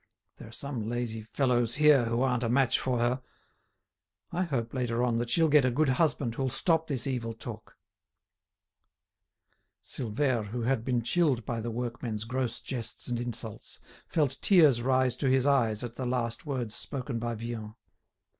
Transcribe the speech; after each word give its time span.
There 0.37 0.47
are 0.47 0.51
some 0.51 0.89
lazy 0.89 1.21
fellows 1.21 1.75
here 1.75 2.05
who 2.05 2.23
aren't 2.23 2.41
a 2.41 2.49
match 2.49 2.79
for 2.79 2.97
her. 2.97 3.21
I 4.31 4.41
hope, 4.41 4.73
later 4.73 5.03
on, 5.03 5.19
that 5.19 5.29
she'll 5.29 5.47
get 5.47 5.63
a 5.63 5.69
good 5.69 5.89
husband 5.89 6.33
who'll 6.33 6.49
stop 6.49 6.87
this 6.87 7.05
evil 7.05 7.35
talk." 7.35 7.77
Silvère, 9.85 10.47
who 10.47 10.63
had 10.63 10.83
been 10.83 11.03
chilled 11.03 11.45
by 11.45 11.61
the 11.61 11.69
workmen's 11.69 12.23
gross 12.23 12.59
jests 12.61 13.07
and 13.07 13.19
insults, 13.19 13.79
felt 14.07 14.39
tears 14.41 14.81
rise 14.81 15.15
to 15.17 15.29
his 15.29 15.45
eyes 15.45 15.83
at 15.83 15.93
the 15.93 16.07
last 16.07 16.47
words 16.47 16.73
spoken 16.73 17.19
by 17.19 17.35
Vian. 17.35 17.75